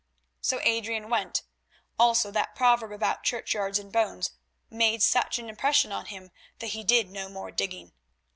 [0.41, 1.43] So Adrian went,
[1.99, 4.31] also that proverb about churchyards and bones
[4.67, 7.91] made such an impression on him that he did no more digging.